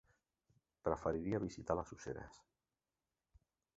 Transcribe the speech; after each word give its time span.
Preferiria 0.87 1.41
visitar 1.43 1.77
les 1.81 1.93
Useres. 1.99 2.41